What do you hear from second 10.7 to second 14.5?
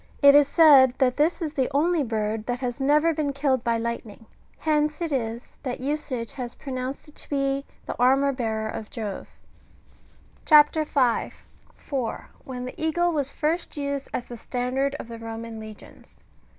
5. (4.) WHEN THE EAGLE WAS FLBST USED AS THE